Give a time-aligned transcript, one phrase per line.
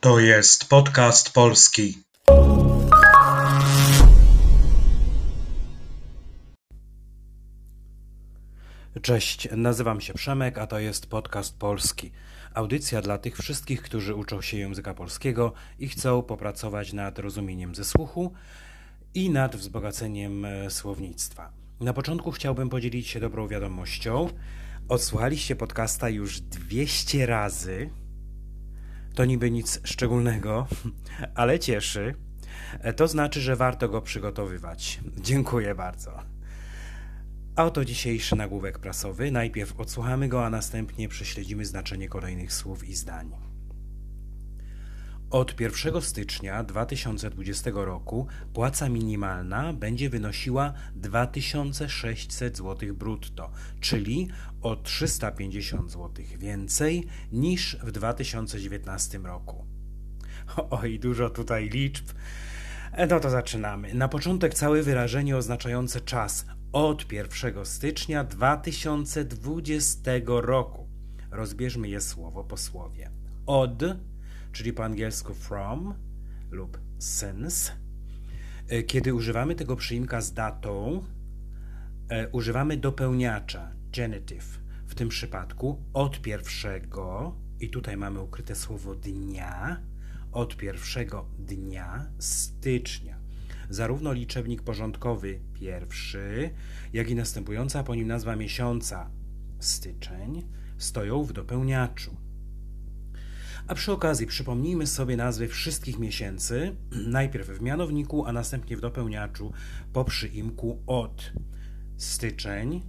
[0.00, 1.98] To jest podcast polski.
[9.02, 12.12] Cześć, nazywam się Przemek, a to jest podcast polski.
[12.54, 17.84] Audycja dla tych wszystkich, którzy uczą się języka polskiego i chcą popracować nad rozumieniem ze
[17.84, 18.32] słuchu
[19.14, 21.52] i nad wzbogaceniem e, słownictwa.
[21.80, 24.28] Na początku chciałbym podzielić się dobrą wiadomością.
[24.88, 27.90] Odsłuchaliście podcasta już 200 razy.
[29.14, 30.66] To niby nic szczególnego,
[31.34, 32.14] ale cieszy.
[32.96, 35.00] To znaczy, że warto go przygotowywać.
[35.20, 36.22] Dziękuję bardzo.
[37.56, 39.30] A oto dzisiejszy nagłówek prasowy.
[39.30, 43.49] Najpierw odsłuchamy go, a następnie prześledzimy znaczenie kolejnych słów i zdań.
[45.30, 54.28] Od 1 stycznia 2020 roku płaca minimalna będzie wynosiła 2600 zł brutto, czyli
[54.62, 59.66] o 350 zł więcej niż w 2019 roku.
[60.70, 62.06] Oj, dużo tutaj liczb.
[63.08, 63.94] No to zaczynamy.
[63.94, 70.88] Na początek całe wyrażenie oznaczające czas od 1 stycznia 2020 roku.
[71.30, 73.10] Rozbierzmy je słowo po słowie.
[73.46, 73.82] Od
[74.52, 75.94] czyli po angielsku from
[76.50, 77.72] lub since.
[78.68, 81.04] E, kiedy używamy tego przyimka z datą,
[82.08, 84.60] e, używamy dopełniacza genitive.
[84.86, 89.80] W tym przypadku od pierwszego, i tutaj mamy ukryte słowo dnia,
[90.32, 93.18] od pierwszego dnia stycznia.
[93.70, 96.50] Zarówno liczebnik porządkowy pierwszy,
[96.92, 99.10] jak i następująca po nim nazwa miesiąca
[99.58, 100.42] styczeń
[100.78, 102.16] stoją w dopełniaczu.
[103.70, 106.76] A przy okazji przypomnijmy sobie nazwy wszystkich miesięcy,
[107.18, 109.52] najpierw w mianowniku, a następnie w dopełniaczu
[109.92, 111.32] po przyimku od.
[111.96, 112.82] Styczeń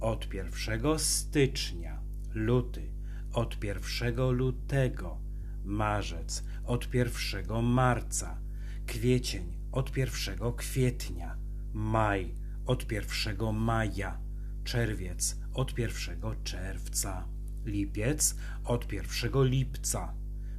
[0.00, 2.02] od 1 stycznia,
[2.34, 2.92] luty
[3.32, 5.18] od 1 lutego,
[5.64, 8.40] marzec od 1 marca,
[8.86, 11.36] kwiecień od 1 kwietnia,
[11.72, 12.34] maj
[12.66, 14.20] od 1 maja,
[14.64, 17.33] czerwiec od 1 czerwca
[17.66, 20.14] lipiec od 1 lipca,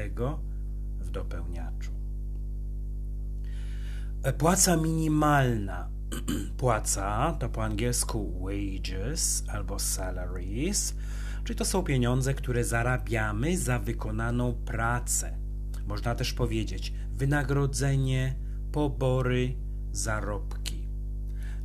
[0.99, 1.96] w dopełniaczu.
[4.33, 5.89] Płaca minimalna.
[6.57, 10.95] Płaca to po angielsku wages albo salaries,
[11.43, 15.37] czyli to są pieniądze, które zarabiamy za wykonaną pracę.
[15.87, 18.35] Można też powiedzieć wynagrodzenie,
[18.71, 19.55] pobory,
[19.91, 20.87] zarobki.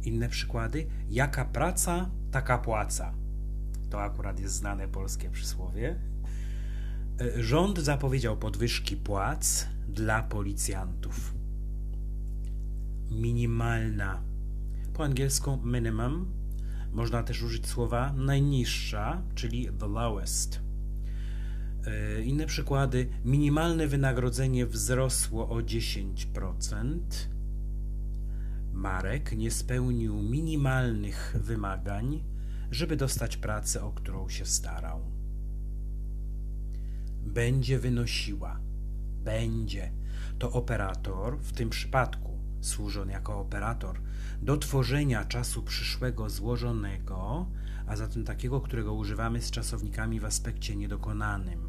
[0.02, 3.14] Inne przykłady: jaka praca, taka płaca.
[3.90, 5.96] To akurat jest znane polskie przysłowie.
[7.36, 11.41] Rząd zapowiedział podwyżki płac dla policjantów
[13.20, 14.22] minimalna.
[14.94, 16.26] Po angielsku minimum
[16.92, 20.60] można też użyć słowa najniższa, czyli the lowest.
[21.86, 23.08] E, inne przykłady.
[23.24, 27.00] Minimalne wynagrodzenie wzrosło o 10%.
[28.72, 32.24] Marek nie spełnił minimalnych wymagań,
[32.70, 35.00] żeby dostać pracę, o którą się starał.
[37.26, 38.60] Będzie wynosiła.
[39.24, 39.92] Będzie.
[40.38, 42.31] To operator w tym przypadku
[42.62, 44.00] Służy on jako operator
[44.42, 47.46] do tworzenia czasu przyszłego złożonego,
[47.86, 51.60] a zatem takiego, którego używamy z czasownikami w aspekcie niedokonanym.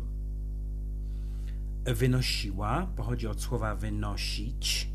[1.86, 4.90] Wynosiła pochodzi od słowa wynosić,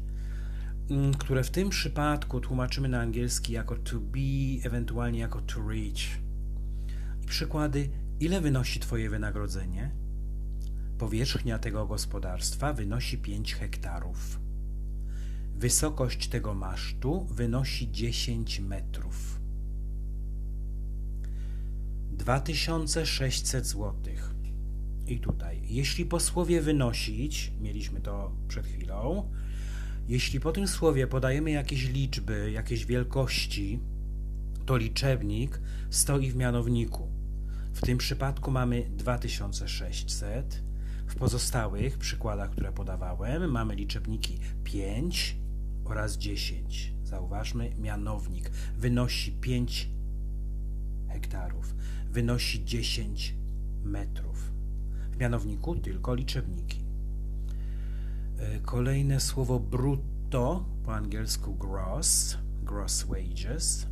[0.91, 6.19] mm, które w tym przypadku tłumaczymy na angielski jako to be, ewentualnie jako to reach.
[7.23, 7.91] I przykłady:
[8.21, 9.91] ile wynosi Twoje wynagrodzenie?
[10.99, 14.48] Powierzchnia tego gospodarstwa wynosi 5 hektarów.
[15.59, 19.41] Wysokość tego masztu wynosi 10 metrów.
[22.13, 23.95] 2600 zł.
[25.07, 29.31] I tutaj, jeśli po słowie wynosić, mieliśmy to przed chwilą,
[30.09, 33.79] jeśli po tym słowie podajemy jakieś liczby, jakieś wielkości,
[34.67, 35.61] to liczebnik
[35.91, 37.09] stoi w mianowniku.
[37.73, 40.63] W tym przypadku mamy 2600.
[41.07, 45.38] W pozostałych przykładach, które podawałem, mamy liczebniki 5
[45.88, 46.93] oraz 10.
[47.05, 49.88] Zauważmy, mianownik wynosi 5
[51.08, 51.75] hektarów,
[52.11, 53.35] wynosi 10
[53.85, 54.50] metrów.
[55.12, 56.81] W mianowniku tylko liczebniki.
[58.38, 63.87] E, kolejne słowo brutto, po angielsku gross, gross wages,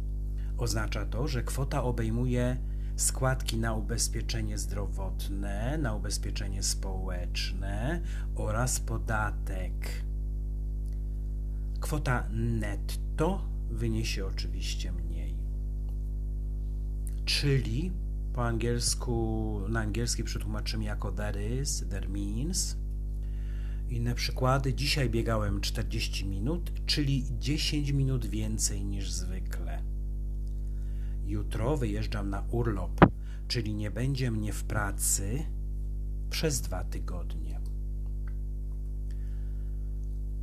[0.59, 2.57] oznacza to, że kwota obejmuje
[2.97, 8.01] składki na ubezpieczenie zdrowotne, na ubezpieczenie społeczne
[8.37, 10.06] oraz podatek.
[11.87, 15.35] Kwota netto wyniesie oczywiście mniej.
[17.25, 17.93] Czyli
[18.33, 22.77] po angielsku, na angielski przetłumaczymy jako that is, that means.
[23.89, 24.75] Inne przykłady.
[24.75, 29.83] Dzisiaj biegałem 40 minut, czyli 10 minut więcej niż zwykle.
[31.27, 33.01] Jutro wyjeżdżam na urlop,
[33.49, 35.43] czyli nie będzie mnie w pracy
[36.31, 37.66] przez dwa tygodnie.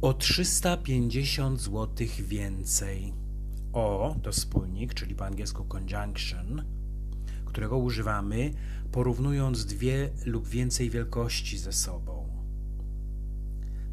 [0.04, 3.14] O 350 zł więcej.
[3.74, 6.66] O to spójnik, czyli po angielsku conjunction,
[7.46, 8.54] którego używamy
[8.92, 12.28] porównując dwie lub więcej wielkości ze sobą.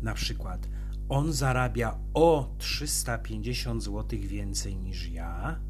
[0.02, 0.68] Na przykład
[1.08, 5.60] on zarabia o 350 zł więcej niż ja,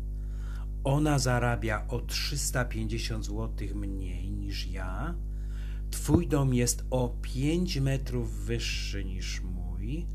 [0.84, 5.14] ona zarabia o 350 zł mniej niż ja,
[5.90, 10.06] twój dom jest o 5 metrów wyższy niż mój,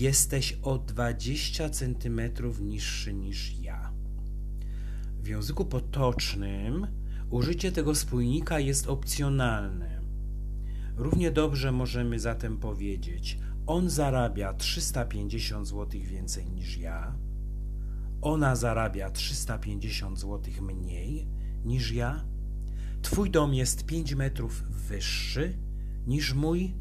[0.00, 3.92] jesteś o 20 centymetrów niższy niż ja.
[5.22, 6.86] W języku potocznym
[7.30, 10.00] użycie tego spójnika jest opcjonalne.
[10.96, 17.14] Równie dobrze możemy zatem powiedzieć: On zarabia 350 zł więcej niż ja,
[18.22, 21.26] ona zarabia 350 zł mniej
[21.64, 22.24] niż ja,
[23.02, 25.58] Twój dom jest 5 metrów wyższy
[26.06, 26.74] niż mój,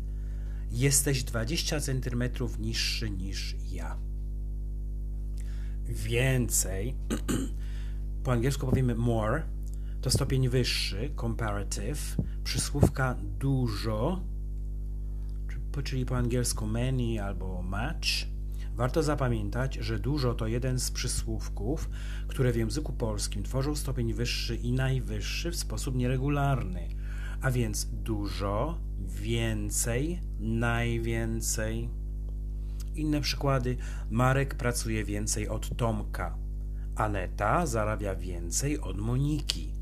[0.72, 3.98] jesteś 20 centymetrów niższy niż ja.
[5.86, 6.96] Więcej,
[8.24, 9.44] po angielsku powiemy more,
[10.02, 14.24] to stopień wyższy, comparative, przysłówka dużo,
[15.84, 18.32] czyli po angielsku many albo much.
[18.76, 21.90] Warto zapamiętać, że dużo to jeden z przysłówków,
[22.28, 26.90] które w języku polskim tworzą stopień wyższy i najwyższy w sposób nieregularny,
[27.42, 28.78] a więc dużo,
[29.08, 31.90] więcej, najwięcej.
[32.96, 33.78] Inne przykłady.
[34.10, 36.38] Marek pracuje więcej od Tomka.
[36.96, 39.74] Aneta zarabia więcej od Moniki.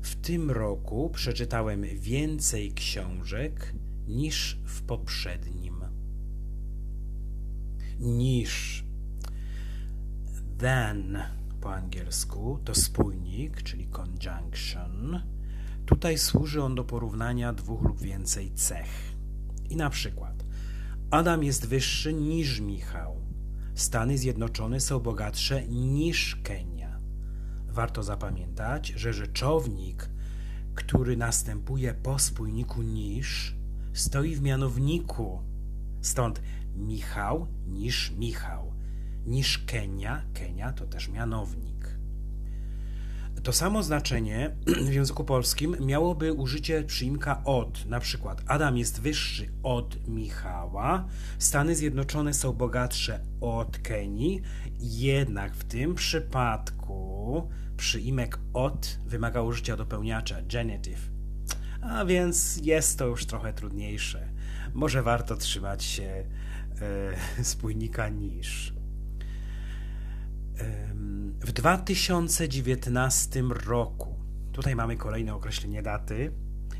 [0.00, 3.74] W tym roku przeczytałem więcej książek
[4.08, 5.74] niż w poprzednim.
[8.00, 8.84] Niż.
[10.58, 11.18] Than
[11.60, 15.33] po angielsku to spójnik, czyli conjunction.
[15.86, 19.14] Tutaj służy on do porównania dwóch lub więcej cech.
[19.70, 20.44] I na przykład
[21.10, 23.16] Adam jest wyższy niż Michał.
[23.74, 27.00] Stany Zjednoczone są bogatsze niż Kenia.
[27.68, 30.10] Warto zapamiętać, że rzeczownik,
[30.74, 33.56] który następuje po spójniku niż,
[33.92, 35.40] stoi w mianowniku.
[36.00, 36.42] Stąd
[36.76, 38.72] Michał niż Michał.
[39.26, 41.73] Niż Kenia, Kenia to też mianownik.
[43.44, 44.56] To samo znaczenie
[44.90, 47.86] w języku polskim miałoby użycie przyimka od.
[47.86, 51.06] Na przykład Adam jest wyższy od Michała,
[51.38, 54.42] Stany Zjednoczone są bogatsze od Kenii,
[54.80, 61.10] jednak w tym przypadku przyimek od wymaga użycia dopełniacza genitive.
[61.82, 64.28] A więc jest to już trochę trudniejsze.
[64.74, 66.24] Może warto trzymać się
[67.40, 68.73] e, spójnika niż.
[71.40, 74.14] W 2019 roku,
[74.52, 76.32] tutaj mamy kolejne określenie daty.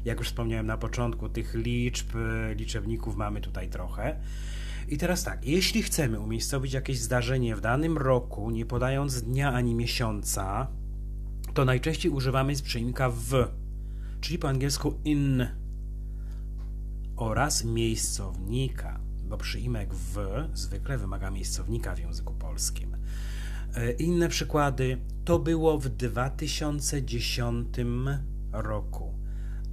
[0.05, 2.07] Jak już wspomniałem na początku, tych liczb,
[2.57, 4.21] liczebników mamy tutaj trochę.
[4.89, 9.75] I teraz tak, jeśli chcemy umiejscowić jakieś zdarzenie w danym roku, nie podając dnia ani
[9.75, 10.69] miesiąca,
[11.55, 13.49] to najczęściej używamy przyimka w,
[14.21, 15.47] czyli po angielsku in
[17.17, 20.19] oraz miejscownika, bo przyimek w
[20.55, 22.97] zwykle wymaga miejscownika w języku polskim.
[23.75, 27.69] E, inne przykłady to było w 2010
[28.53, 29.15] roku.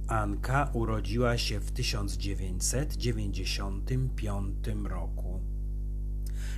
[0.08, 5.40] Anka urodziła się w 1995 roku.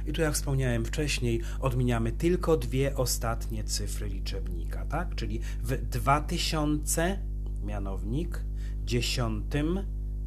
[0.06, 5.14] I tu, jak wspomniałem wcześniej, odmieniamy tylko dwie ostatnie cyfry liczebnika, tak?
[5.14, 7.18] Czyli w 2000
[7.64, 8.44] mianownik,
[8.84, 9.44] 10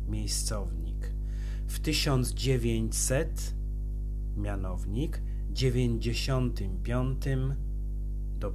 [0.08, 1.14] miejscownik.
[1.68, 3.56] W 1900
[4.36, 5.22] mianownik,
[5.58, 7.26] 95
[8.40, 8.54] do,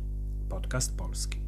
[0.48, 1.40] Podcast Polski.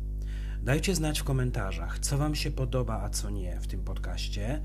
[0.63, 4.63] Dajcie znać w komentarzach, co Wam się podoba, a co nie w tym podcaście.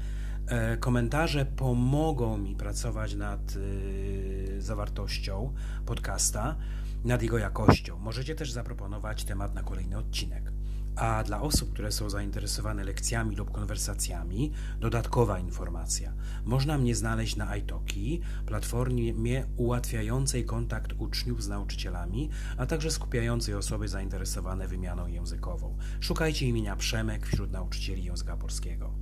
[0.47, 5.53] E, komentarze pomogą mi pracować nad y, zawartością
[5.85, 6.55] podcasta,
[7.03, 7.99] nad jego jakością.
[7.99, 10.51] Możecie też zaproponować temat na kolejny odcinek.
[10.95, 16.13] A dla osób, które są zainteresowane lekcjami lub konwersacjami, dodatkowa informacja.
[16.45, 23.87] Można mnie znaleźć na iTalki, platformie ułatwiającej kontakt uczniów z nauczycielami, a także skupiającej osoby
[23.87, 25.77] zainteresowane wymianą językową.
[25.99, 28.93] Szukajcie imienia Przemek wśród nauczycieli języka polskiego.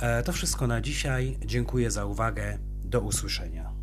[0.00, 1.38] E, to wszystko na dzisiaj.
[1.46, 2.58] Dziękuję za uwagę.
[2.84, 3.81] Do usłyszenia.